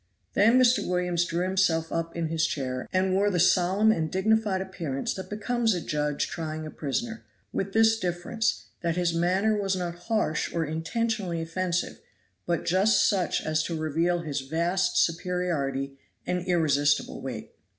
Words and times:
Then 0.33 0.59
Mr. 0.59 0.83
Williams 0.87 1.25
drew 1.25 1.43
himself 1.43 1.91
up 1.91 2.15
in 2.15 2.29
his 2.29 2.47
chair, 2.47 2.87
and 2.91 3.13
wore 3.13 3.29
the 3.29 3.39
solemn 3.39 3.91
and 3.91 4.09
dignified 4.11 4.59
appearance 4.59 5.13
that 5.13 5.29
becomes 5.29 5.75
a 5.75 5.79
judge 5.79 6.25
trying 6.27 6.65
a 6.65 6.71
prisoner, 6.71 7.23
with 7.53 7.73
this 7.73 7.99
difference, 7.99 8.65
that 8.81 8.95
his 8.95 9.13
manner 9.13 9.55
was 9.55 9.75
not 9.75 9.93
harsh 10.09 10.51
or 10.55 10.65
intentionally 10.65 11.39
offensive, 11.39 12.01
but 12.47 12.65
just 12.65 13.07
such 13.07 13.45
as 13.45 13.61
to 13.61 13.77
reveal 13.77 14.21
his 14.21 14.41
vast 14.41 14.97
superiority 14.97 15.99
and 16.25 16.47
irresistible 16.47 17.21
weight. 17.21 17.51